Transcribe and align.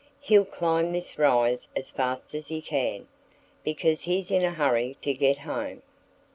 he'll 0.19 0.45
climb 0.45 0.91
this 0.91 1.19
rise 1.19 1.67
as 1.75 1.91
fast 1.91 2.33
as 2.33 2.47
he 2.47 2.59
can, 2.59 3.07
because 3.63 4.01
he's 4.01 4.31
in 4.31 4.43
a 4.43 4.49
hurry 4.49 4.97
to 4.99 5.13
get 5.13 5.37
home." 5.37 5.83